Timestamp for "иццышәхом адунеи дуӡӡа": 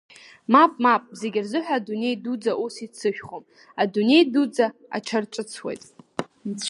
2.85-4.65